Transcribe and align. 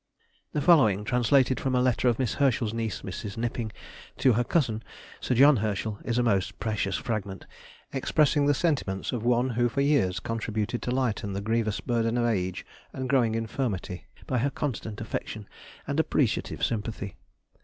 The 0.53 0.61
following, 0.61 1.03
translated 1.03 1.59
from 1.59 1.75
a 1.75 1.79
letter 1.79 2.07
of 2.09 2.17
Miss 2.17 2.33
Herschel's 2.41 2.73
niece, 2.73 3.03
Mrs. 3.03 3.37
Knipping, 3.37 3.71
to 4.17 4.33
her 4.33 4.43
cousin, 4.43 4.81
Sir 5.19 5.35
J. 5.35 5.43
Herschel, 5.57 5.99
is 6.03 6.17
a 6.17 6.23
most 6.23 6.57
precious 6.57 6.95
fragment, 6.95 7.45
expressing 7.93 8.47
the 8.47 8.55
sentiments 8.55 9.11
of 9.11 9.21
one 9.21 9.51
who 9.51 9.69
for 9.69 9.81
years 9.81 10.19
contributed 10.19 10.81
to 10.81 10.89
lighten 10.91 11.33
the 11.33 11.39
grievous 11.39 11.81
burden 11.81 12.17
of 12.17 12.25
age 12.25 12.65
and 12.93 13.09
growing 13.09 13.35
infirmity 13.35 14.07
by 14.25 14.39
her 14.39 14.49
constant 14.49 14.99
affection 15.01 15.47
and 15.85 15.99
appreciative 15.99 16.63
sympathy. 16.65 17.15